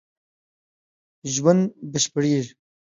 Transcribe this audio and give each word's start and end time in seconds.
ژوند 1.33 1.63
بشپړېږي 1.91 2.51